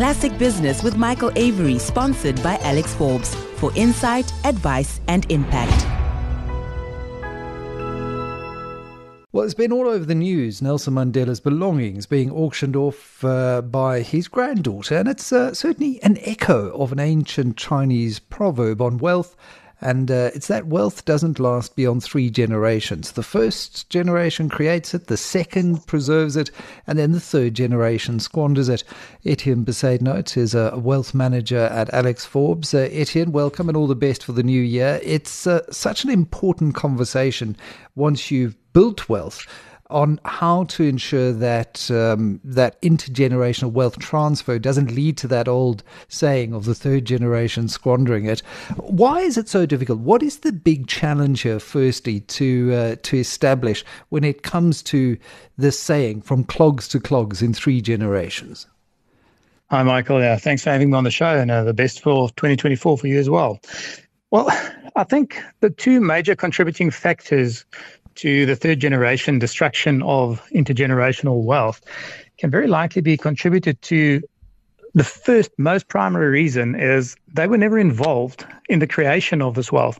Classic 0.00 0.38
Business 0.38 0.82
with 0.82 0.96
Michael 0.96 1.30
Avery, 1.36 1.78
sponsored 1.78 2.42
by 2.42 2.56
Alex 2.62 2.94
Forbes 2.94 3.34
for 3.56 3.70
insight, 3.74 4.32
advice, 4.46 4.98
and 5.08 5.30
impact. 5.30 5.86
Well, 9.30 9.44
it's 9.44 9.52
been 9.52 9.72
all 9.72 9.86
over 9.86 10.06
the 10.06 10.14
news. 10.14 10.62
Nelson 10.62 10.94
Mandela's 10.94 11.40
belongings 11.40 12.06
being 12.06 12.30
auctioned 12.30 12.76
off 12.76 13.22
uh, 13.22 13.60
by 13.60 14.00
his 14.00 14.26
granddaughter, 14.26 14.96
and 14.96 15.06
it's 15.06 15.34
uh, 15.34 15.52
certainly 15.52 16.02
an 16.02 16.16
echo 16.22 16.70
of 16.70 16.92
an 16.92 16.98
ancient 16.98 17.58
Chinese 17.58 18.20
proverb 18.20 18.80
on 18.80 18.96
wealth 18.96 19.36
and 19.80 20.10
uh, 20.10 20.30
it's 20.34 20.48
that 20.48 20.66
wealth 20.66 21.04
doesn't 21.04 21.40
last 21.40 21.76
beyond 21.76 22.02
three 22.02 22.30
generations. 22.30 23.12
The 23.12 23.22
first 23.22 23.88
generation 23.90 24.48
creates 24.48 24.94
it, 24.94 25.06
the 25.06 25.16
second 25.16 25.86
preserves 25.86 26.36
it, 26.36 26.50
and 26.86 26.98
then 26.98 27.12
the 27.12 27.20
third 27.20 27.54
generation 27.54 28.20
squanders 28.20 28.68
it. 28.68 28.84
Ettienne 29.24 29.64
Bezuidenhout 29.64 30.36
is 30.36 30.54
a 30.54 30.76
wealth 30.76 31.14
manager 31.14 31.64
at 31.66 31.92
Alex 31.94 32.24
Forbes. 32.24 32.74
Uh, 32.74 32.88
Ettienne, 32.90 33.30
welcome 33.32 33.68
and 33.68 33.76
all 33.76 33.86
the 33.86 33.94
best 33.94 34.24
for 34.24 34.32
the 34.32 34.42
new 34.42 34.62
year. 34.62 35.00
It's 35.02 35.46
uh, 35.46 35.70
such 35.72 36.04
an 36.04 36.10
important 36.10 36.74
conversation 36.74 37.56
once 37.94 38.30
you've 38.30 38.56
built 38.72 39.08
wealth 39.08 39.46
on 39.90 40.20
how 40.24 40.64
to 40.64 40.84
ensure 40.84 41.32
that 41.32 41.90
um, 41.90 42.40
that 42.44 42.80
intergenerational 42.82 43.72
wealth 43.72 43.98
transfer 43.98 44.58
doesn't 44.58 44.90
lead 44.90 45.16
to 45.18 45.28
that 45.28 45.48
old 45.48 45.82
saying 46.08 46.52
of 46.52 46.64
the 46.64 46.74
third 46.74 47.04
generation 47.04 47.68
squandering 47.68 48.24
it. 48.24 48.40
Why 48.76 49.20
is 49.20 49.36
it 49.36 49.48
so 49.48 49.66
difficult? 49.66 50.00
What 50.00 50.22
is 50.22 50.38
the 50.38 50.52
big 50.52 50.86
challenge 50.86 51.42
here, 51.42 51.60
firstly, 51.60 52.20
to 52.20 52.72
uh, 52.74 52.96
to 53.02 53.18
establish 53.18 53.84
when 54.08 54.24
it 54.24 54.42
comes 54.42 54.82
to 54.84 55.16
this 55.58 55.78
saying 55.78 56.22
from 56.22 56.44
clogs 56.44 56.88
to 56.88 57.00
clogs 57.00 57.42
in 57.42 57.52
three 57.52 57.80
generations? 57.80 58.66
Hi, 59.70 59.82
Michael. 59.84 60.20
Yeah, 60.20 60.36
thanks 60.36 60.64
for 60.64 60.70
having 60.70 60.90
me 60.90 60.96
on 60.96 61.04
the 61.04 61.12
show, 61.12 61.38
and 61.38 61.50
uh, 61.50 61.62
the 61.62 61.74
best 61.74 62.02
for 62.02 62.28
2024 62.30 62.98
for 62.98 63.06
you 63.06 63.20
as 63.20 63.30
well. 63.30 63.60
Well, 64.32 64.48
I 64.96 65.04
think 65.04 65.40
the 65.60 65.70
two 65.70 66.00
major 66.00 66.34
contributing 66.34 66.90
factors 66.90 67.64
to 68.20 68.44
the 68.44 68.54
third 68.54 68.78
generation 68.78 69.38
destruction 69.38 70.02
of 70.02 70.46
intergenerational 70.54 71.42
wealth 71.42 71.80
can 72.36 72.50
very 72.50 72.66
likely 72.66 73.00
be 73.00 73.16
contributed 73.16 73.80
to 73.80 74.20
the 74.92 75.04
first 75.04 75.50
most 75.56 75.88
primary 75.88 76.28
reason 76.28 76.74
is 76.74 77.16
they 77.32 77.46
were 77.46 77.56
never 77.56 77.78
involved 77.78 78.44
in 78.68 78.78
the 78.78 78.86
creation 78.86 79.40
of 79.40 79.54
this 79.54 79.72
wealth, 79.72 79.98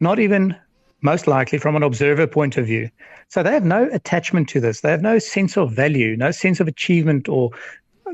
not 0.00 0.18
even 0.18 0.56
most 1.02 1.28
likely 1.28 1.56
from 1.56 1.76
an 1.76 1.84
observer 1.84 2.26
point 2.26 2.56
of 2.56 2.66
view. 2.66 2.90
So 3.28 3.44
they 3.44 3.52
have 3.52 3.64
no 3.64 3.88
attachment 3.92 4.48
to 4.50 4.60
this. 4.60 4.80
They 4.80 4.90
have 4.90 5.02
no 5.02 5.20
sense 5.20 5.56
of 5.56 5.72
value, 5.72 6.16
no 6.16 6.32
sense 6.32 6.58
of 6.58 6.66
achievement 6.66 7.28
or 7.28 7.50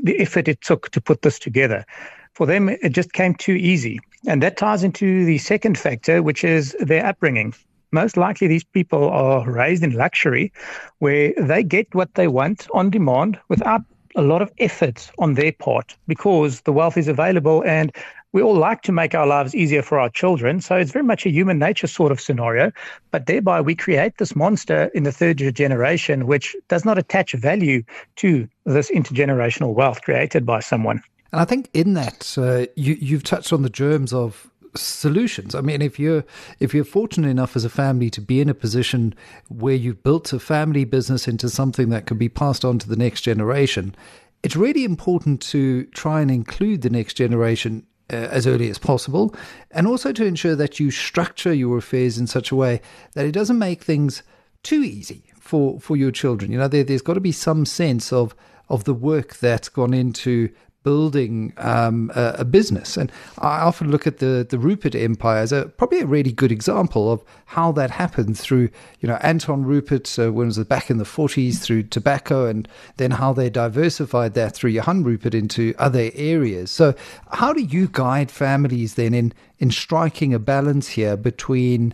the 0.03 0.19
effort 0.19 0.47
it 0.47 0.61
took 0.61 0.91
to 0.91 1.01
put 1.01 1.23
this 1.23 1.39
together. 1.39 1.85
For 2.33 2.45
them, 2.45 2.69
it 2.69 2.89
just 2.89 3.13
came 3.13 3.33
too 3.33 3.53
easy. 3.53 3.99
And 4.27 4.43
that 4.43 4.57
ties 4.57 4.83
into 4.83 5.25
the 5.25 5.39
second 5.39 5.79
factor, 5.79 6.21
which 6.21 6.43
is 6.43 6.75
their 6.79 7.03
upbringing 7.03 7.55
most 7.91 8.17
likely 8.17 8.47
these 8.47 8.63
people 8.63 9.09
are 9.09 9.49
raised 9.49 9.83
in 9.83 9.91
luxury 9.91 10.51
where 10.99 11.33
they 11.37 11.63
get 11.63 11.93
what 11.93 12.13
they 12.15 12.27
want 12.27 12.67
on 12.73 12.89
demand 12.89 13.39
without 13.49 13.81
a 14.15 14.21
lot 14.21 14.41
of 14.41 14.51
effort 14.59 15.11
on 15.19 15.35
their 15.35 15.51
part 15.51 15.95
because 16.07 16.61
the 16.61 16.73
wealth 16.73 16.97
is 16.97 17.07
available 17.07 17.63
and 17.65 17.91
we 18.31 18.41
all 18.41 18.55
like 18.55 18.81
to 18.83 18.91
make 18.91 19.15
our 19.15 19.25
lives 19.25 19.55
easier 19.55 19.81
for 19.81 19.99
our 19.99 20.09
children. 20.09 20.61
So 20.61 20.75
it's 20.75 20.91
very 20.91 21.05
much 21.05 21.25
a 21.25 21.31
human 21.31 21.57
nature 21.57 21.87
sort 21.87 22.11
of 22.11 22.21
scenario. 22.21 22.71
But 23.11 23.25
thereby 23.25 23.61
we 23.61 23.75
create 23.75 24.17
this 24.17 24.35
monster 24.35 24.91
in 24.93 25.03
the 25.03 25.11
third 25.11 25.37
generation, 25.55 26.27
which 26.27 26.55
does 26.67 26.85
not 26.85 26.97
attach 26.97 27.33
value 27.33 27.83
to 28.17 28.47
this 28.65 28.91
intergenerational 28.91 29.73
wealth 29.73 30.01
created 30.03 30.45
by 30.45 30.59
someone. 30.59 31.01
And 31.31 31.41
I 31.41 31.45
think 31.45 31.69
in 31.73 31.93
that, 31.93 32.35
uh, 32.37 32.71
you, 32.75 32.97
you've 32.99 33.23
touched 33.23 33.53
on 33.53 33.61
the 33.61 33.69
germs 33.69 34.13
of 34.13 34.49
solutions. 34.75 35.55
I 35.55 35.61
mean, 35.61 35.81
if 35.81 35.99
you're 35.99 36.23
if 36.59 36.73
you're 36.73 36.83
fortunate 36.83 37.29
enough 37.29 37.55
as 37.55 37.65
a 37.65 37.69
family 37.69 38.09
to 38.11 38.21
be 38.21 38.41
in 38.41 38.49
a 38.49 38.53
position 38.53 39.13
where 39.47 39.75
you've 39.75 40.03
built 40.03 40.33
a 40.33 40.39
family 40.39 40.85
business 40.85 41.27
into 41.27 41.49
something 41.49 41.89
that 41.89 42.05
can 42.05 42.17
be 42.17 42.29
passed 42.29 42.65
on 42.65 42.79
to 42.79 42.89
the 42.89 42.95
next 42.95 43.21
generation, 43.21 43.95
it's 44.43 44.55
really 44.55 44.83
important 44.83 45.41
to 45.41 45.85
try 45.87 46.21
and 46.21 46.31
include 46.31 46.81
the 46.81 46.89
next 46.89 47.15
generation 47.15 47.85
uh, 48.11 48.15
as 48.15 48.47
early 48.47 48.69
as 48.69 48.77
possible, 48.77 49.35
and 49.71 49.87
also 49.87 50.11
to 50.11 50.25
ensure 50.25 50.55
that 50.55 50.79
you 50.79 50.91
structure 50.91 51.53
your 51.53 51.77
affairs 51.77 52.17
in 52.17 52.27
such 52.27 52.51
a 52.51 52.55
way 52.55 52.81
that 53.13 53.25
it 53.25 53.31
doesn't 53.31 53.59
make 53.59 53.83
things 53.83 54.23
too 54.63 54.83
easy 54.83 55.23
for 55.39 55.79
for 55.79 55.95
your 55.95 56.11
children. 56.11 56.51
You 56.51 56.57
know, 56.57 56.67
there, 56.67 56.83
there's 56.83 57.01
got 57.01 57.15
to 57.15 57.19
be 57.19 57.31
some 57.31 57.65
sense 57.65 58.11
of 58.13 58.35
of 58.69 58.83
the 58.83 58.93
work 58.93 59.37
that's 59.37 59.69
gone 59.69 59.93
into 59.93 60.49
building 60.83 61.53
um, 61.57 62.11
a, 62.15 62.35
a, 62.39 62.45
business. 62.45 62.95
And 62.95 63.11
I 63.39 63.59
often 63.59 63.91
look 63.91 64.07
at 64.07 64.19
the, 64.19 64.47
the 64.49 64.57
Rupert 64.57 64.95
Empire 64.95 65.39
as 65.39 65.51
a, 65.51 65.65
probably 65.65 65.99
a 65.99 66.05
really 66.05 66.31
good 66.31 66.51
example 66.51 67.11
of 67.11 67.21
how 67.47 67.73
that 67.73 67.91
happened 67.91 68.39
through, 68.39 68.69
you 69.01 69.09
know, 69.09 69.15
Anton 69.21 69.65
Rupert, 69.65 70.17
uh, 70.17 70.31
when 70.31 70.45
it 70.45 70.57
was 70.57 70.63
back 70.65 70.89
in 70.89 70.97
the 70.97 71.03
40s, 71.03 71.59
through 71.59 71.83
tobacco, 71.83 72.45
and 72.45 72.67
then 72.95 73.11
how 73.11 73.33
they 73.33 73.49
diversified 73.49 74.35
that 74.35 74.55
through 74.55 74.71
Johan 74.71 75.03
Rupert 75.03 75.35
into 75.35 75.73
other 75.77 76.11
areas. 76.15 76.71
So, 76.71 76.95
how 77.31 77.51
do 77.51 77.61
you 77.61 77.89
guide 77.91 78.31
families 78.31 78.95
then 78.95 79.13
in, 79.13 79.33
in 79.57 79.71
striking 79.71 80.33
a 80.33 80.39
balance 80.39 80.89
here 80.89 81.17
between 81.17 81.93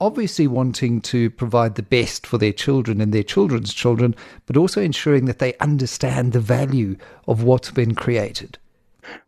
obviously 0.00 0.46
wanting 0.46 1.00
to 1.02 1.30
provide 1.30 1.74
the 1.74 1.82
best 1.82 2.26
for 2.26 2.38
their 2.38 2.52
children 2.52 3.00
and 3.00 3.12
their 3.12 3.22
children's 3.22 3.72
children, 3.72 4.14
but 4.46 4.56
also 4.56 4.80
ensuring 4.80 5.26
that 5.26 5.38
they 5.38 5.54
understand 5.58 6.32
the 6.32 6.40
value 6.40 6.96
of 7.28 7.42
what's 7.42 7.70
been 7.70 7.94
created. 7.94 8.58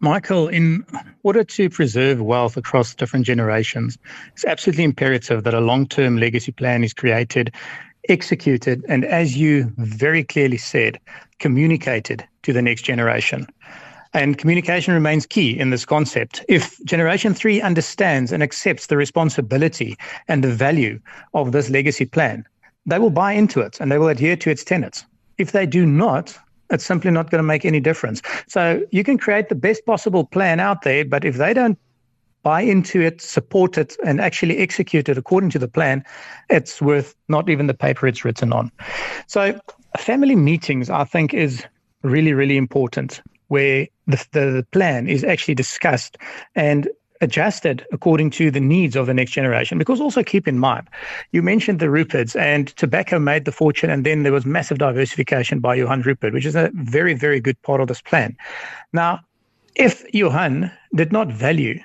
Michael, 0.00 0.48
in 0.48 0.84
order 1.22 1.44
to 1.44 1.68
preserve 1.68 2.20
wealth 2.20 2.56
across 2.56 2.94
different 2.94 3.26
generations, 3.26 3.98
it's 4.32 4.44
absolutely 4.44 4.84
imperative 4.84 5.44
that 5.44 5.54
a 5.54 5.60
long 5.60 5.86
term 5.86 6.16
legacy 6.16 6.52
plan 6.52 6.84
is 6.84 6.94
created, 6.94 7.52
executed, 8.08 8.84
and 8.88 9.04
as 9.04 9.36
you 9.36 9.72
very 9.78 10.22
clearly 10.22 10.58
said, 10.58 10.98
communicated 11.38 12.24
to 12.42 12.52
the 12.52 12.62
next 12.62 12.82
generation. 12.82 13.46
And 14.14 14.38
communication 14.38 14.94
remains 14.94 15.26
key 15.26 15.58
in 15.58 15.70
this 15.70 15.84
concept. 15.84 16.44
If 16.48 16.82
generation 16.84 17.34
three 17.34 17.60
understands 17.60 18.30
and 18.30 18.44
accepts 18.44 18.86
the 18.86 18.96
responsibility 18.96 19.96
and 20.28 20.44
the 20.44 20.52
value 20.52 21.00
of 21.34 21.50
this 21.50 21.68
legacy 21.68 22.04
plan, 22.04 22.44
they 22.86 23.00
will 23.00 23.10
buy 23.10 23.32
into 23.32 23.60
it 23.60 23.80
and 23.80 23.90
they 23.90 23.98
will 23.98 24.08
adhere 24.08 24.36
to 24.36 24.50
its 24.50 24.62
tenets. 24.62 25.04
If 25.36 25.50
they 25.50 25.66
do 25.66 25.84
not, 25.84 26.38
it's 26.70 26.84
simply 26.84 27.10
not 27.10 27.30
going 27.30 27.40
to 27.40 27.46
make 27.46 27.64
any 27.64 27.80
difference. 27.80 28.22
So 28.46 28.86
you 28.92 29.02
can 29.02 29.18
create 29.18 29.48
the 29.48 29.56
best 29.56 29.84
possible 29.84 30.24
plan 30.24 30.60
out 30.60 30.82
there, 30.82 31.04
but 31.04 31.24
if 31.24 31.36
they 31.36 31.52
don't 31.52 31.76
buy 32.44 32.60
into 32.60 33.00
it, 33.00 33.20
support 33.20 33.76
it, 33.78 33.96
and 34.04 34.20
actually 34.20 34.58
execute 34.58 35.08
it 35.08 35.18
according 35.18 35.50
to 35.50 35.58
the 35.58 35.66
plan, 35.66 36.04
it's 36.50 36.80
worth 36.80 37.16
not 37.28 37.48
even 37.50 37.66
the 37.66 37.74
paper 37.74 38.06
it's 38.06 38.24
written 38.24 38.52
on. 38.52 38.70
So 39.26 39.58
family 39.98 40.36
meetings, 40.36 40.88
I 40.88 41.02
think, 41.02 41.34
is 41.34 41.64
really, 42.02 42.32
really 42.32 42.56
important 42.56 43.20
where 43.48 43.86
the, 44.06 44.26
the, 44.32 44.66
plan 44.72 45.08
is 45.08 45.24
actually 45.24 45.54
discussed 45.54 46.18
and 46.54 46.88
adjusted 47.20 47.86
according 47.92 48.30
to 48.30 48.50
the 48.50 48.60
needs 48.60 48.96
of 48.96 49.06
the 49.06 49.14
next 49.14 49.32
generation. 49.32 49.78
Because 49.78 50.00
also 50.00 50.22
keep 50.22 50.46
in 50.46 50.58
mind, 50.58 50.88
you 51.32 51.42
mentioned 51.42 51.80
the 51.80 51.86
Ruperts 51.86 52.38
and 52.38 52.68
tobacco 52.76 53.18
made 53.18 53.44
the 53.44 53.52
fortune, 53.52 53.90
and 53.90 54.04
then 54.04 54.22
there 54.22 54.32
was 54.32 54.44
massive 54.44 54.78
diversification 54.78 55.60
by 55.60 55.74
Johan 55.74 56.02
Rupert, 56.02 56.32
which 56.32 56.46
is 56.46 56.56
a 56.56 56.70
very, 56.74 57.14
very 57.14 57.40
good 57.40 57.60
part 57.62 57.80
of 57.80 57.88
this 57.88 58.02
plan. 58.02 58.36
Now, 58.92 59.20
if 59.74 60.04
Johan 60.14 60.70
did 60.94 61.12
not 61.12 61.28
value 61.28 61.80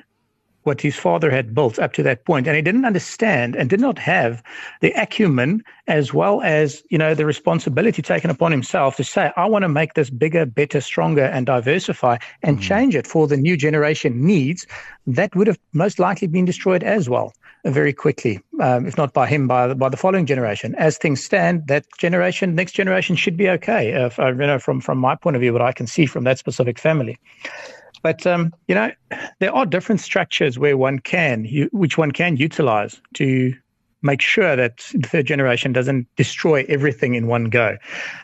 what 0.63 0.81
his 0.81 0.95
father 0.95 1.31
had 1.31 1.53
built 1.53 1.79
up 1.79 1.93
to 1.93 2.03
that 2.03 2.25
point. 2.25 2.47
And 2.47 2.55
he 2.55 2.61
didn't 2.61 2.85
understand 2.85 3.55
and 3.55 3.69
did 3.69 3.79
not 3.79 3.97
have 3.99 4.43
the 4.81 4.91
acumen 4.91 5.63
as 5.89 6.13
well 6.13 6.41
as 6.41 6.83
you 6.89 6.97
know 6.97 7.13
the 7.15 7.25
responsibility 7.25 8.01
taken 8.01 8.29
upon 8.29 8.51
himself 8.51 8.95
to 8.95 9.03
say 9.03 9.31
i 9.35 9.45
want 9.45 9.63
to 9.63 9.69
make 9.69 9.95
this 9.95 10.09
bigger 10.09 10.45
better 10.45 10.79
stronger 10.79 11.23
and 11.23 11.47
diversify 11.47 12.15
and 12.43 12.59
mm. 12.59 12.61
change 12.61 12.95
it 12.95 13.07
for 13.07 13.27
the 13.27 13.35
new 13.35 13.57
generation 13.57 14.25
needs 14.25 14.67
that 15.07 15.35
would 15.35 15.47
have 15.47 15.59
most 15.73 15.99
likely 15.99 16.27
been 16.27 16.45
destroyed 16.45 16.83
as 16.83 17.09
well 17.09 17.33
uh, 17.65 17.71
very 17.71 17.91
quickly 17.91 18.39
um, 18.61 18.85
if 18.85 18.97
not 18.97 19.13
by 19.13 19.25
him 19.27 19.47
by 19.47 19.67
the, 19.67 19.75
by 19.75 19.89
the 19.89 19.97
following 19.97 20.25
generation. 20.25 20.75
As 20.75 20.97
things 20.97 21.23
stand 21.23 21.67
that 21.67 21.85
generation 21.97 22.55
next 22.55 22.73
generation 22.73 23.15
should 23.15 23.35
be 23.35 23.49
okay 23.49 23.91
if, 23.91 24.19
uh, 24.19 24.27
you 24.27 24.35
know 24.35 24.59
from 24.59 24.79
from 24.79 24.99
my 24.99 25.15
point 25.15 25.35
of 25.35 25.41
view 25.41 25.51
what 25.51 25.61
i 25.61 25.71
can 25.71 25.87
see 25.87 26.05
from 26.05 26.23
that 26.25 26.37
specific 26.37 26.77
family 26.77 27.17
but 28.01 28.25
um, 28.25 28.53
you 28.67 28.75
know, 28.75 28.91
there 29.39 29.53
are 29.53 29.65
different 29.65 30.01
structures 30.01 30.57
where 30.57 30.77
one 30.77 30.99
can, 30.99 31.45
which 31.71 31.97
one 31.97 32.11
can 32.11 32.37
utilize 32.37 33.01
to 33.15 33.53
make 34.01 34.21
sure 34.21 34.55
that 34.55 34.77
the 34.93 35.07
third 35.07 35.25
generation 35.25 35.73
doesn't 35.73 36.07
destroy 36.15 36.65
everything 36.69 37.15
in 37.15 37.27
one 37.27 37.45
go. 37.45 37.77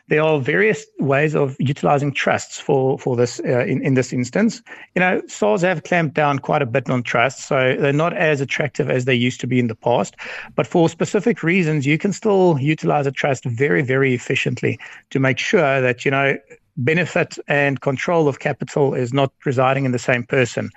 There 0.08 0.22
are 0.22 0.40
various 0.40 0.86
ways 1.00 1.36
of 1.36 1.56
utilizing 1.60 2.14
trusts 2.14 2.60
for 2.60 2.98
for 2.98 3.16
this 3.16 3.40
uh, 3.42 3.66
in 3.66 3.82
in 3.82 3.96
this 3.96 4.14
instance. 4.14 4.62
You 4.96 5.02
know, 5.02 5.22
SARS 5.28 5.62
have 5.62 5.84
clamped 5.84 6.16
down 6.16 6.40
quite 6.40 6.62
a 6.62 6.66
bit 6.66 6.90
on 6.90 7.04
trusts, 7.04 7.46
so 7.46 7.76
they're 7.80 7.94
not 7.94 8.16
as 8.16 8.42
attractive 8.42 8.90
as 8.90 9.06
they 9.06 9.16
used 9.16 9.42
to 9.42 9.48
be 9.48 9.60
in 9.60 9.68
the 9.68 9.76
past. 9.76 10.16
But 10.56 10.68
for 10.68 10.88
specific 10.90 11.44
reasons, 11.44 11.86
you 11.86 11.98
can 11.98 12.14
still 12.14 12.58
utilize 12.60 13.08
a 13.08 13.12
trust 13.12 13.44
very 13.46 13.82
very 13.82 14.14
efficiently 14.14 14.80
to 15.10 15.20
make 15.20 15.38
sure 15.38 15.82
that 15.82 16.06
you 16.06 16.12
know 16.12 16.38
benefit 16.78 17.38
and 17.48 17.82
control 17.82 18.28
of 18.28 18.40
capital 18.40 18.94
is 18.94 19.14
not 19.14 19.32
residing 19.46 19.86
in 19.86 19.92
the 19.92 20.00
same 20.00 20.24
person, 20.24 20.70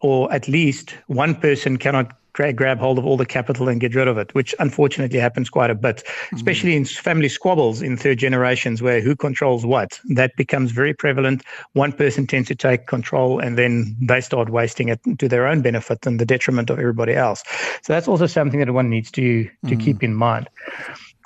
or 0.00 0.32
at 0.32 0.48
least 0.48 0.96
one 1.06 1.34
person 1.34 1.76
cannot 1.76 2.12
grab, 2.34 2.56
grab 2.56 2.78
hold 2.78 2.98
of 2.98 3.06
all 3.06 3.16
the 3.16 3.24
capital 3.24 3.68
and 3.68 3.80
get 3.80 3.94
rid 3.94 4.06
of 4.06 4.18
it, 4.18 4.34
which 4.34 4.54
unfortunately 4.58 5.18
happens 5.18 5.48
quite 5.48 5.70
a 5.70 5.74
bit, 5.74 5.96
mm-hmm. 6.04 6.36
especially 6.36 6.76
in 6.76 6.84
family 6.84 7.28
squabbles 7.28 7.80
in 7.80 7.96
third 7.96 8.18
generations 8.18 8.82
where 8.82 9.00
who 9.00 9.16
controls 9.16 9.64
what. 9.64 9.98
That 10.10 10.36
becomes 10.36 10.72
very 10.72 10.92
prevalent. 10.92 11.42
One 11.72 11.92
person 11.92 12.26
tends 12.26 12.48
to 12.48 12.54
take 12.54 12.86
control 12.86 13.38
and 13.38 13.56
then 13.56 13.96
they 14.00 14.20
start 14.20 14.50
wasting 14.50 14.88
it 14.88 15.00
to 15.18 15.28
their 15.28 15.46
own 15.46 15.62
benefit 15.62 16.06
and 16.06 16.20
the 16.20 16.26
detriment 16.26 16.68
of 16.70 16.78
everybody 16.78 17.14
else. 17.14 17.42
So 17.82 17.92
that's 17.92 18.08
also 18.08 18.26
something 18.26 18.60
that 18.60 18.72
one 18.72 18.90
needs 18.90 19.10
to 19.12 19.44
to 19.44 19.50
mm-hmm. 19.64 19.80
keep 19.80 20.02
in 20.02 20.14
mind. 20.14 20.48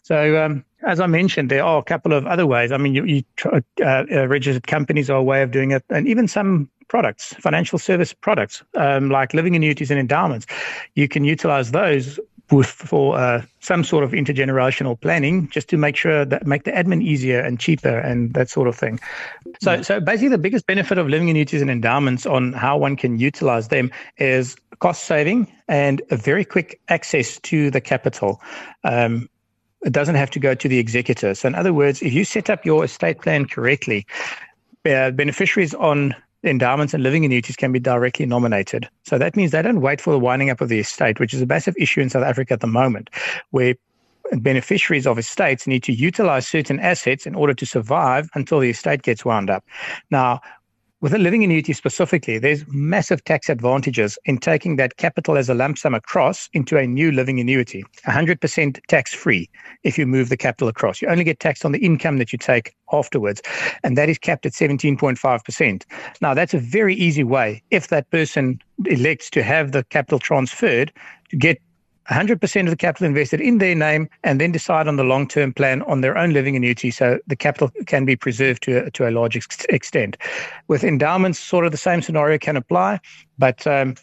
So, 0.04 0.42
um, 0.42 0.64
as 0.86 1.00
I 1.00 1.06
mentioned, 1.06 1.50
there 1.50 1.64
are 1.64 1.78
a 1.78 1.82
couple 1.82 2.12
of 2.12 2.26
other 2.26 2.46
ways. 2.46 2.72
I 2.72 2.76
mean, 2.76 2.94
you, 2.94 3.04
you 3.04 3.22
uh, 3.44 3.60
uh, 3.84 4.28
registered 4.28 4.66
companies 4.66 5.10
are 5.10 5.18
a 5.18 5.22
way 5.22 5.42
of 5.42 5.50
doing 5.50 5.72
it, 5.72 5.84
and 5.90 6.06
even 6.06 6.28
some 6.28 6.68
products, 6.88 7.34
financial 7.34 7.78
service 7.78 8.12
products, 8.12 8.62
um, 8.76 9.10
like 9.10 9.34
living 9.34 9.54
annuities 9.54 9.90
and 9.90 10.00
endowments. 10.00 10.46
You 10.94 11.08
can 11.08 11.24
utilize 11.24 11.70
those 11.70 12.18
with, 12.50 12.66
for 12.66 13.18
uh, 13.18 13.42
some 13.60 13.84
sort 13.84 14.04
of 14.04 14.12
intergenerational 14.12 14.98
planning, 14.98 15.48
just 15.50 15.68
to 15.68 15.76
make 15.76 15.96
sure 15.96 16.24
that 16.24 16.46
make 16.46 16.64
the 16.64 16.72
admin 16.72 17.02
easier 17.02 17.40
and 17.40 17.60
cheaper 17.60 17.98
and 17.98 18.32
that 18.34 18.48
sort 18.48 18.68
of 18.68 18.74
thing. 18.74 18.98
So, 19.60 19.74
yeah. 19.74 19.82
so 19.82 20.00
basically, 20.00 20.28
the 20.28 20.38
biggest 20.38 20.66
benefit 20.66 20.96
of 20.96 21.08
living 21.08 21.28
annuities 21.28 21.60
and 21.60 21.70
endowments 21.70 22.24
on 22.24 22.52
how 22.54 22.78
one 22.78 22.96
can 22.96 23.18
utilize 23.18 23.68
them 23.68 23.90
is 24.16 24.56
cost 24.78 25.04
saving 25.04 25.52
and 25.66 26.00
a 26.10 26.16
very 26.16 26.44
quick 26.44 26.80
access 26.88 27.38
to 27.40 27.70
the 27.70 27.80
capital. 27.80 28.40
Um, 28.84 29.28
it 29.82 29.92
doesn't 29.92 30.16
have 30.16 30.30
to 30.30 30.38
go 30.38 30.54
to 30.54 30.68
the 30.68 30.78
executor. 30.78 31.34
So, 31.34 31.48
in 31.48 31.54
other 31.54 31.72
words, 31.72 32.02
if 32.02 32.12
you 32.12 32.24
set 32.24 32.50
up 32.50 32.64
your 32.64 32.84
estate 32.84 33.20
plan 33.20 33.46
correctly, 33.46 34.06
uh, 34.86 35.10
beneficiaries 35.10 35.74
on 35.74 36.14
endowments 36.44 36.94
and 36.94 37.02
living 37.02 37.24
annuities 37.24 37.56
can 37.56 37.72
be 37.72 37.80
directly 37.80 38.26
nominated. 38.26 38.88
So 39.04 39.18
that 39.18 39.36
means 39.36 39.50
they 39.50 39.62
don't 39.62 39.80
wait 39.80 40.00
for 40.00 40.12
the 40.12 40.18
winding 40.18 40.50
up 40.50 40.60
of 40.60 40.68
the 40.68 40.78
estate, 40.78 41.18
which 41.18 41.34
is 41.34 41.42
a 41.42 41.46
massive 41.46 41.74
issue 41.76 42.00
in 42.00 42.10
South 42.10 42.22
Africa 42.22 42.54
at 42.54 42.60
the 42.60 42.68
moment, 42.68 43.10
where 43.50 43.74
beneficiaries 44.32 45.06
of 45.06 45.18
estates 45.18 45.66
need 45.66 45.82
to 45.82 45.92
utilize 45.92 46.46
certain 46.46 46.78
assets 46.80 47.26
in 47.26 47.34
order 47.34 47.54
to 47.54 47.66
survive 47.66 48.28
until 48.34 48.60
the 48.60 48.70
estate 48.70 49.02
gets 49.02 49.24
wound 49.24 49.50
up. 49.50 49.64
Now, 50.10 50.40
with 51.00 51.14
a 51.14 51.18
living 51.18 51.44
annuity 51.44 51.72
specifically, 51.72 52.38
there's 52.38 52.66
massive 52.68 53.22
tax 53.24 53.48
advantages 53.48 54.18
in 54.24 54.38
taking 54.38 54.76
that 54.76 54.96
capital 54.96 55.36
as 55.36 55.48
a 55.48 55.54
lump 55.54 55.78
sum 55.78 55.94
across 55.94 56.48
into 56.52 56.76
a 56.76 56.86
new 56.86 57.12
living 57.12 57.38
annuity, 57.38 57.84
100% 58.06 58.80
tax 58.88 59.14
free 59.14 59.48
if 59.84 59.96
you 59.96 60.06
move 60.06 60.28
the 60.28 60.36
capital 60.36 60.66
across. 60.66 61.00
You 61.00 61.08
only 61.08 61.22
get 61.22 61.38
taxed 61.38 61.64
on 61.64 61.70
the 61.70 61.78
income 61.78 62.18
that 62.18 62.32
you 62.32 62.38
take 62.38 62.74
afterwards, 62.92 63.40
and 63.84 63.96
that 63.96 64.08
is 64.08 64.18
capped 64.18 64.44
at 64.44 64.52
17.5%. 64.52 65.84
Now, 66.20 66.34
that's 66.34 66.54
a 66.54 66.58
very 66.58 66.96
easy 66.96 67.24
way 67.24 67.62
if 67.70 67.88
that 67.88 68.10
person 68.10 68.58
elects 68.86 69.30
to 69.30 69.42
have 69.44 69.70
the 69.70 69.84
capital 69.84 70.18
transferred 70.18 70.92
to 71.30 71.36
get 71.36 71.60
100% 72.10 72.60
of 72.64 72.70
the 72.70 72.76
capital 72.76 73.06
invested 73.06 73.40
in 73.40 73.58
their 73.58 73.74
name 73.74 74.08
and 74.24 74.40
then 74.40 74.52
decide 74.52 74.88
on 74.88 74.96
the 74.96 75.04
long 75.04 75.28
term 75.28 75.52
plan 75.52 75.82
on 75.82 76.00
their 76.00 76.16
own 76.16 76.32
living 76.32 76.56
annuity 76.56 76.90
so 76.90 77.18
the 77.26 77.36
capital 77.36 77.70
can 77.86 78.04
be 78.04 78.16
preserved 78.16 78.62
to 78.62 78.84
a, 78.84 78.90
to 78.92 79.08
a 79.08 79.10
large 79.10 79.36
ex- 79.36 79.64
extent. 79.68 80.16
With 80.68 80.84
endowments, 80.84 81.38
sort 81.38 81.66
of 81.66 81.72
the 81.72 81.78
same 81.78 82.00
scenario 82.02 82.38
can 82.38 82.56
apply, 82.56 83.00
but 83.36 83.66
um, 83.66 83.94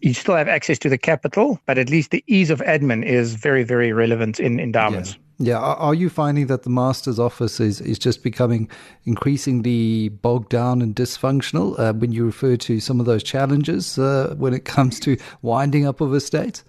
you 0.00 0.14
still 0.14 0.36
have 0.36 0.48
access 0.48 0.78
to 0.80 0.88
the 0.88 0.98
capital, 0.98 1.60
but 1.66 1.78
at 1.78 1.90
least 1.90 2.10
the 2.10 2.24
ease 2.26 2.50
of 2.50 2.60
admin 2.60 3.04
is 3.04 3.34
very, 3.34 3.62
very 3.62 3.92
relevant 3.92 4.40
in 4.40 4.58
endowments. 4.58 5.12
Yeah. 5.12 5.18
Yeah, 5.40 5.58
are 5.58 5.94
you 5.94 6.10
finding 6.10 6.48
that 6.48 6.64
the 6.64 6.70
master's 6.70 7.20
office 7.20 7.60
is, 7.60 7.80
is 7.80 7.96
just 7.96 8.24
becoming 8.24 8.68
increasingly 9.04 10.08
bogged 10.08 10.48
down 10.48 10.82
and 10.82 10.96
dysfunctional 10.96 11.78
uh, 11.78 11.92
when 11.92 12.10
you 12.10 12.26
refer 12.26 12.56
to 12.56 12.80
some 12.80 12.98
of 12.98 13.06
those 13.06 13.22
challenges 13.22 14.00
uh, 14.00 14.34
when 14.36 14.52
it 14.52 14.64
comes 14.64 14.98
to 15.00 15.16
winding 15.42 15.86
up 15.86 16.00
of 16.00 16.12
estates? 16.12 16.64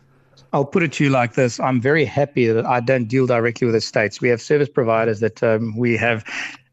I'll 0.53 0.65
put 0.65 0.83
it 0.83 0.93
to 0.93 1.03
you 1.03 1.09
like 1.09 1.33
this. 1.33 1.59
I'm 1.59 1.81
very 1.81 2.05
happy 2.05 2.47
that 2.47 2.65
I 2.65 2.79
don't 2.79 3.05
deal 3.05 3.27
directly 3.27 3.65
with 3.65 3.75
the 3.75 3.81
states. 3.81 4.21
We 4.21 4.29
have 4.29 4.41
service 4.41 4.69
providers 4.69 5.19
that 5.19 5.41
um, 5.43 5.77
we 5.77 5.97
have 5.97 6.23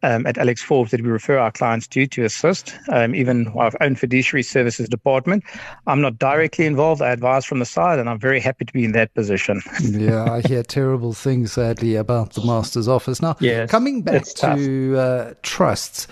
um, 0.03 0.27
at 0.27 0.39
Alex 0.39 0.63
Forbes 0.63 0.91
that 0.91 1.01
we 1.01 1.09
refer 1.09 1.39
our 1.39 1.51
clients 1.51 1.87
to 1.89 2.07
to 2.07 2.25
assist, 2.25 2.75
um, 2.91 3.15
even 3.15 3.49
our 3.49 3.73
own 3.81 3.97
fiduciary 3.97 4.43
services 4.43 4.89
department. 4.89 5.43
I'm 5.87 6.01
not 6.01 6.19
directly 6.19 6.67
involved. 6.67 7.03
I 7.03 7.11
advise 7.11 7.45
from 7.45 7.59
the 7.59 7.65
side, 7.65 7.99
and 7.99 8.09
I'm 8.09 8.19
very 8.19 8.41
happy 8.41 8.65
to 8.65 8.73
be 8.73 8.85
in 8.85 8.93
that 8.93 9.15
position. 9.15 9.63
yeah, 9.83 10.31
I 10.31 10.43
hear 10.47 10.63
terrible 10.63 11.13
things, 11.13 11.53
sadly, 11.53 11.97
about 11.97 12.35
the 12.35 12.45
master's 12.45 12.89
office. 12.89 13.21
Now, 13.21 13.37
yes, 13.41 13.71
coming 13.71 14.03
back 14.03 14.25
to 14.25 14.97
uh, 14.99 15.35
trusts, 15.43 16.07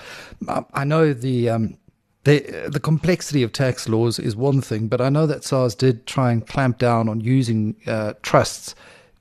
I 0.72 0.84
know 0.84 1.12
the. 1.12 1.50
Um, 1.50 1.78
the 2.24 2.68
the 2.70 2.80
complexity 2.80 3.42
of 3.42 3.52
tax 3.52 3.88
laws 3.88 4.18
is 4.18 4.34
one 4.34 4.60
thing, 4.60 4.88
but 4.88 5.00
I 5.00 5.08
know 5.08 5.26
that 5.26 5.44
SARS 5.44 5.74
did 5.74 6.06
try 6.06 6.32
and 6.32 6.46
clamp 6.46 6.78
down 6.78 7.08
on 7.08 7.20
using 7.20 7.76
uh, 7.86 8.14
trusts 8.22 8.74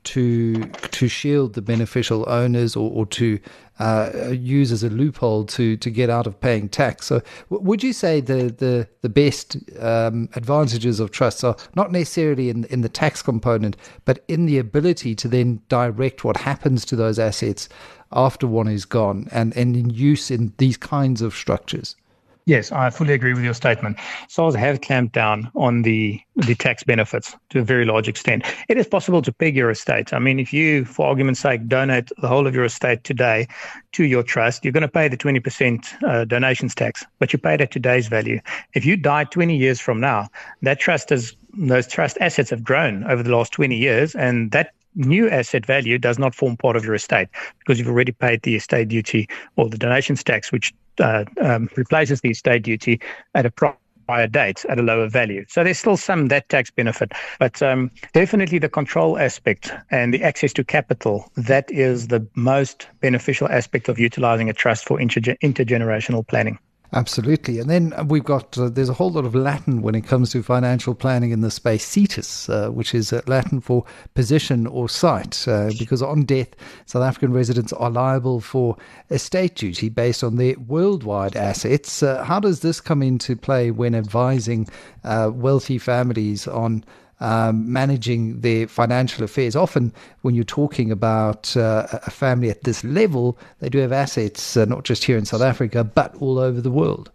to 0.04 0.66
to 0.66 1.08
shield 1.08 1.54
the 1.54 1.62
beneficial 1.62 2.26
owners 2.28 2.76
or, 2.76 2.92
or 2.92 3.06
to 3.06 3.40
uh, 3.80 4.30
use 4.32 4.72
as 4.72 4.84
a 4.84 4.90
loophole 4.90 5.46
to 5.46 5.78
to 5.78 5.90
get 5.90 6.10
out 6.10 6.28
of 6.28 6.40
paying 6.40 6.70
tax. 6.70 7.08
So, 7.08 7.22
w- 7.50 7.68
would 7.68 7.84
you 7.84 7.94
say 7.94 8.22
the 8.22 8.54
the 8.58 8.88
the 9.02 9.10
best 9.10 9.58
um, 9.80 10.30
advantages 10.36 11.00
of 11.00 11.12
trusts 11.12 11.44
are 11.44 11.56
not 11.76 11.92
necessarily 11.92 12.50
in 12.50 12.66
in 12.66 12.82
the 12.82 12.90
tax 12.90 13.22
component, 13.22 13.78
but 14.06 14.24
in 14.28 14.46
the 14.46 14.60
ability 14.60 15.16
to 15.16 15.28
then 15.28 15.62
direct 15.70 16.24
what 16.24 16.38
happens 16.38 16.86
to 16.86 16.96
those 16.96 17.20
assets 17.20 17.70
after 18.12 18.46
one 18.46 18.68
is 18.68 18.86
gone, 18.86 19.28
and 19.32 19.56
and 19.58 19.76
in 19.76 19.90
use 19.90 20.30
in 20.30 20.54
these 20.58 20.78
kinds 20.78 21.22
of 21.22 21.34
structures? 21.34 21.96
Yes, 22.46 22.74
I 22.74 22.90
fully 22.90 23.14
agree 23.14 23.34
with 23.34 23.44
your 23.44 23.54
statement. 23.54 23.98
SARS 24.28 24.54
have 24.56 24.82
clamped 24.82 25.14
down 25.14 25.50
on 25.56 25.84
the 25.84 26.20
the 26.36 26.56
tax 26.56 26.84
benefits 26.84 27.36
to 27.50 27.60
a 27.60 27.64
very 27.64 27.86
large 27.86 28.08
extent. 28.08 28.44
It 28.68 28.78
is 28.78 28.88
possible 28.88 29.22
to 29.22 29.32
peg 29.32 29.56
your 29.56 29.70
estate. 29.70 30.14
I 30.14 30.20
mean, 30.20 30.40
if 30.40 30.52
you, 30.52 30.84
for 30.84 31.06
argument's 31.06 31.40
sake, 31.40 31.68
donate 31.68 32.10
the 32.18 32.28
whole 32.28 32.48
of 32.48 32.56
your 32.56 32.66
estate 32.66 33.04
today 33.04 33.48
to 33.94 34.04
your 34.04 34.24
trust, 34.24 34.66
you're 34.66 34.74
going 34.74 34.82
to 34.82 34.88
pay 34.88 35.08
the 35.08 35.16
20% 35.16 36.04
uh, 36.04 36.26
donations 36.26 36.74
tax, 36.74 37.06
but 37.20 37.32
you 37.32 37.40
pay 37.40 37.54
it 37.54 37.62
at 37.62 37.72
today's 37.72 38.08
value. 38.08 38.40
If 38.74 38.84
you 38.84 38.98
die 38.98 39.26
20 39.26 39.56
years 39.56 39.80
from 39.80 40.00
now, 40.00 40.28
that 40.64 40.80
trust 40.80 41.12
has 41.12 41.36
those 41.56 41.88
trust 41.88 42.18
assets 42.20 42.50
have 42.50 42.64
grown 42.64 43.04
over 43.04 43.22
the 43.22 43.32
last 43.32 43.54
20 43.54 43.78
years, 43.78 44.16
and 44.16 44.52
that 44.52 44.74
new 44.96 45.30
asset 45.30 45.66
value 45.66 45.98
does 45.98 46.20
not 46.20 46.36
form 46.36 46.58
part 46.58 46.76
of 46.76 46.86
your 46.86 46.96
estate 46.96 47.28
because 47.60 47.80
you've 47.80 47.88
already 47.88 48.12
paid 48.12 48.42
the 48.44 48.56
estate 48.56 48.90
duty 48.90 49.28
or 49.56 49.70
the 49.70 49.78
donations 49.78 50.24
tax, 50.24 50.52
which 50.52 50.74
uh, 51.00 51.26
um, 51.42 51.70
replaces 51.76 52.22
the 52.22 52.30
estate 52.30 52.64
duty 52.64 53.00
at 53.34 53.46
a 53.46 53.52
prior 53.52 54.28
date 54.28 54.66
at 54.70 54.80
a 54.80 54.82
lower 54.82 55.08
value. 55.08 55.46
So 55.48 55.64
there's 55.64 55.80
still 55.80 55.98
some 55.98 56.28
that 56.28 56.50
tax 56.50 56.70
benefit, 56.72 57.12
but 57.40 57.62
um, 57.62 57.92
definitely 58.14 58.60
the 58.60 58.70
control 58.70 59.18
aspect 59.18 59.72
and 59.92 60.14
the 60.14 60.24
access 60.24 60.54
to 60.54 60.64
capital 60.64 61.32
that 61.36 61.70
is 61.72 62.08
the 62.08 62.26
most 62.36 62.88
beneficial 63.02 63.48
aspect 63.50 63.90
of 63.90 64.00
utilizing 64.00 64.50
a 64.50 64.54
trust 64.54 64.86
for 64.86 64.98
interge- 64.98 65.38
intergenerational 65.40 66.28
planning. 66.28 66.60
Absolutely. 66.96 67.58
And 67.58 67.70
then 67.70 68.08
we've 68.08 68.24
got, 68.24 68.56
uh, 68.56 68.70
there's 68.70 68.90
a 68.90 68.94
whole 68.94 69.10
lot 69.10 69.26
of 69.26 69.34
Latin 69.34 69.82
when 69.82 69.96
it 69.96 70.06
comes 70.06 70.30
to 70.32 70.44
financial 70.44 70.94
planning 70.94 71.32
in 71.32 71.42
the 71.42 71.50
space, 71.50 71.84
situs, 71.84 72.48
uh, 72.50 72.70
which 72.70 72.94
is 72.94 73.12
uh, 73.12 73.22
Latin 73.26 73.62
for 73.62 73.84
position 74.14 74.68
or 74.68 74.88
site, 74.88 75.48
uh, 75.48 75.72
because 75.80 76.04
on 76.04 76.24
death, 76.24 76.50
South 76.86 77.02
African 77.02 77.34
residents 77.34 77.74
are 77.74 77.90
liable 77.90 78.42
for 78.42 78.78
estate 79.10 79.56
duty 79.56 79.90
based 79.90 80.24
on 80.24 80.36
their 80.36 80.54
worldwide 80.68 81.36
assets. 81.36 82.04
Uh, 82.04 82.24
how 82.24 82.40
does 82.40 82.60
this 82.60 82.80
come 82.80 83.02
into 83.02 83.36
play 83.36 83.72
when 83.72 83.96
advising 83.96 84.68
uh, 85.04 85.32
wealthy 85.34 85.80
families 85.80 86.48
on 86.48 86.84
um, 87.24 87.72
managing 87.72 88.42
their 88.42 88.68
financial 88.68 89.24
affairs. 89.24 89.56
Often, 89.56 89.94
when 90.22 90.36
you're 90.36 90.44
talking 90.44 90.92
about 90.92 91.56
uh, 91.56 91.88
a 91.92 92.12
family 92.12 92.50
at 92.50 92.64
this 92.64 92.84
level, 92.84 93.38
they 93.60 93.70
do 93.70 93.80
have 93.80 93.94
assets 93.94 94.58
uh, 94.58 94.66
not 94.66 94.84
just 94.84 95.06
here 95.06 95.18
in 95.18 95.26
South 95.26 95.42
Africa, 95.42 95.84
but 95.84 96.14
all 96.16 96.38
over 96.38 96.60
the 96.60 96.70
world. 96.70 97.10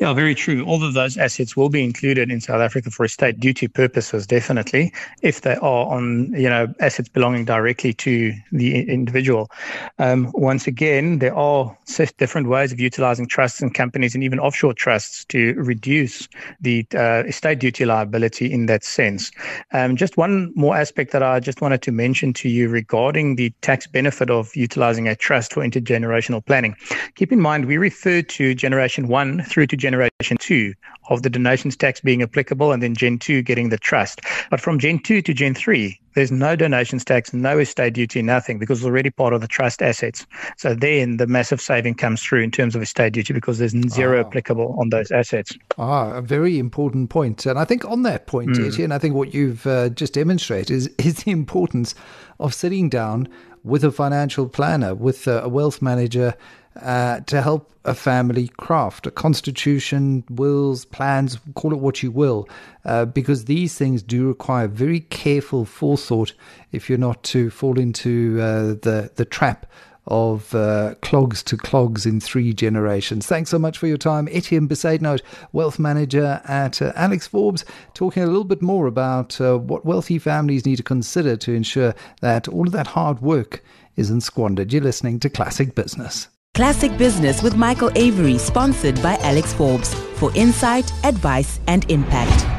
Yeah, 0.00 0.12
very 0.12 0.34
true. 0.34 0.64
All 0.64 0.82
of 0.82 0.94
those 0.94 1.16
assets 1.16 1.56
will 1.56 1.68
be 1.68 1.82
included 1.82 2.30
in 2.30 2.40
South 2.40 2.60
Africa 2.60 2.90
for 2.90 3.04
estate 3.04 3.38
duty 3.38 3.68
purposes, 3.68 4.26
definitely, 4.26 4.92
if 5.22 5.42
they 5.42 5.54
are 5.56 5.86
on, 5.86 6.32
you 6.32 6.48
know, 6.48 6.72
assets 6.80 7.08
belonging 7.08 7.44
directly 7.44 7.92
to 7.94 8.32
the 8.52 8.88
individual. 8.88 9.50
Um, 9.98 10.30
once 10.34 10.66
again, 10.66 11.20
there 11.20 11.34
are 11.34 11.76
different 12.18 12.48
ways 12.48 12.72
of 12.72 12.80
utilizing 12.80 13.26
trusts 13.26 13.62
and 13.62 13.72
companies 13.72 14.14
and 14.14 14.24
even 14.24 14.40
offshore 14.40 14.74
trusts 14.74 15.24
to 15.26 15.54
reduce 15.54 16.28
the 16.60 16.86
uh, 16.94 17.22
estate 17.26 17.60
duty 17.60 17.84
liability 17.84 18.52
in 18.52 18.66
that 18.66 18.84
sense. 18.84 19.30
Um, 19.72 19.96
just 19.96 20.16
one 20.16 20.52
more 20.56 20.76
aspect 20.76 21.12
that 21.12 21.22
I 21.22 21.40
just 21.40 21.60
wanted 21.60 21.82
to 21.82 21.92
mention 21.92 22.32
to 22.34 22.48
you 22.48 22.68
regarding 22.68 23.36
the 23.36 23.50
tax 23.60 23.86
benefit 23.86 24.28
of 24.28 24.54
utilizing 24.56 25.08
a 25.08 25.14
trust 25.14 25.52
for 25.52 25.62
intergenerational 25.62 26.44
planning. 26.44 26.76
Keep 27.14 27.32
in 27.32 27.40
mind, 27.40 27.66
we 27.66 27.76
refer 27.76 28.22
to 28.22 28.54
generation 28.54 29.08
one 29.08 29.40
through 29.54 29.68
to 29.68 29.76
generation 29.76 30.36
two 30.40 30.74
of 31.10 31.22
the 31.22 31.30
donations 31.30 31.76
tax 31.76 32.00
being 32.00 32.22
applicable 32.22 32.72
and 32.72 32.82
then 32.82 32.94
Gen 32.94 33.18
2 33.18 33.42
getting 33.42 33.68
the 33.68 33.78
trust. 33.78 34.20
But 34.50 34.60
from 34.60 34.80
Gen 34.80 34.98
2 34.98 35.22
to 35.22 35.34
Gen 35.34 35.54
3, 35.54 36.00
there's 36.14 36.32
no 36.32 36.56
donations 36.56 37.04
tax, 37.04 37.32
no 37.32 37.58
estate 37.58 37.94
duty, 37.94 38.20
nothing 38.20 38.58
because 38.58 38.80
it's 38.80 38.86
already 38.86 39.10
part 39.10 39.32
of 39.32 39.40
the 39.40 39.46
trust 39.46 39.80
assets. 39.80 40.26
So 40.56 40.74
then 40.74 41.18
the 41.18 41.26
massive 41.26 41.60
saving 41.60 41.94
comes 41.94 42.22
through 42.22 42.42
in 42.42 42.50
terms 42.50 42.74
of 42.74 42.82
estate 42.82 43.12
duty 43.12 43.32
because 43.32 43.58
there's 43.58 43.74
zero 43.90 44.18
oh. 44.18 44.26
applicable 44.26 44.76
on 44.78 44.90
those 44.90 45.12
assets. 45.12 45.56
Ah, 45.78 46.14
a 46.14 46.22
very 46.22 46.58
important 46.58 47.10
point. 47.10 47.46
And 47.46 47.58
I 47.58 47.64
think 47.64 47.84
on 47.84 48.02
that 48.02 48.26
point, 48.26 48.50
mm. 48.50 48.66
Ettienne, 48.66 48.92
I 48.92 48.98
think 48.98 49.14
what 49.14 49.34
you've 49.34 49.66
uh, 49.66 49.90
just 49.90 50.14
demonstrated 50.14 50.70
is, 50.70 50.90
is 50.98 51.22
the 51.22 51.30
importance 51.30 51.94
of 52.40 52.54
sitting 52.54 52.88
down 52.88 53.28
with 53.62 53.84
a 53.84 53.92
financial 53.92 54.48
planner, 54.48 54.94
with 54.94 55.26
a 55.26 55.48
wealth 55.48 55.80
manager 55.80 56.34
uh, 56.80 57.20
to 57.20 57.42
help 57.42 57.70
a 57.84 57.94
family 57.94 58.48
craft 58.48 59.06
a 59.06 59.10
constitution, 59.10 60.24
wills, 60.30 60.84
plans, 60.86 61.38
call 61.54 61.72
it 61.72 61.78
what 61.78 62.02
you 62.02 62.10
will, 62.10 62.48
uh, 62.84 63.04
because 63.04 63.44
these 63.44 63.76
things 63.76 64.02
do 64.02 64.26
require 64.26 64.66
very 64.66 65.00
careful 65.00 65.64
forethought 65.64 66.32
if 66.72 66.88
you're 66.88 66.98
not 66.98 67.22
to 67.24 67.50
fall 67.50 67.78
into 67.78 68.38
uh, 68.40 68.74
the 68.82 69.10
the 69.16 69.24
trap 69.24 69.66
of 70.06 70.54
uh, 70.54 70.94
clogs 71.00 71.42
to 71.42 71.56
clogs 71.56 72.04
in 72.04 72.20
three 72.20 72.52
generations. 72.52 73.26
Thanks 73.26 73.50
so 73.50 73.58
much 73.58 73.78
for 73.78 73.86
your 73.86 73.96
time. 73.96 74.26
Ettienne 74.26 74.68
Bezuidenhout, 74.68 75.22
wealth 75.52 75.78
manager 75.78 76.42
at 76.44 76.82
uh, 76.82 76.92
Alex 76.94 77.26
Forbes, 77.26 77.64
talking 77.94 78.22
a 78.22 78.26
little 78.26 78.44
bit 78.44 78.60
more 78.60 78.86
about 78.86 79.40
uh, 79.40 79.56
what 79.56 79.86
wealthy 79.86 80.18
families 80.18 80.66
need 80.66 80.76
to 80.76 80.82
consider 80.82 81.36
to 81.36 81.52
ensure 81.54 81.94
that 82.20 82.48
all 82.48 82.66
of 82.66 82.72
that 82.72 82.88
hard 82.88 83.20
work 83.22 83.64
isn't 83.96 84.20
squandered. 84.20 84.72
You're 84.72 84.82
listening 84.82 85.20
to 85.20 85.30
Classic 85.30 85.74
Business. 85.74 86.28
Classic 86.54 86.96
Business 86.96 87.42
with 87.42 87.56
Michael 87.56 87.90
Avery, 87.96 88.38
sponsored 88.38 89.02
by 89.02 89.16
Alex 89.22 89.52
Forbes 89.52 89.92
for 89.92 90.30
insight, 90.36 90.92
advice, 91.02 91.58
and 91.66 91.84
impact. 91.90 92.53